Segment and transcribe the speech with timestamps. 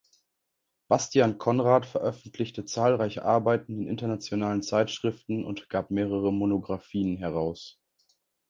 [0.89, 7.79] Bastian Conrad veröffentlichte zahlreiche Arbeiten in internationalen Zeitschriften und gab mehrere Monographien heraus.